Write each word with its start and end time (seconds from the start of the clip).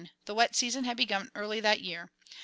The 0.25 0.33
wet 0.33 0.55
season 0.55 0.83
had 0.85 0.97
begun 0.97 1.29
early 1.35 1.59
that 1.59 1.81
year. 1.81 2.09